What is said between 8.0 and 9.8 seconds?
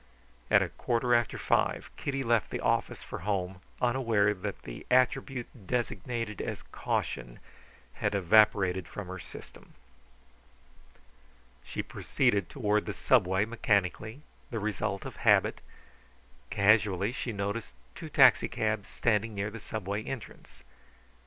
had evaporated from her system.